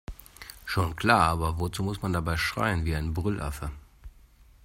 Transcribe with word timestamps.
Schon 0.65 0.95
klar, 0.95 1.29
aber 1.29 1.59
wozu 1.59 1.83
muss 1.83 2.01
man 2.01 2.11
dabei 2.11 2.35
schreien 2.35 2.85
wie 2.85 2.95
ein 2.95 3.13
Brüllaffe? 3.13 3.69